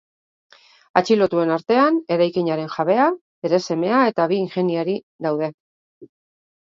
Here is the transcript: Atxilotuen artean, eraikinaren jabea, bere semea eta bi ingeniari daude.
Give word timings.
Atxilotuen 1.01 1.51
artean, 1.55 1.99
eraikinaren 2.17 2.71
jabea, 2.77 3.05
bere 3.47 3.61
semea 3.71 4.01
eta 4.13 4.29
bi 4.33 4.41
ingeniari 4.47 4.97
daude. 5.27 5.53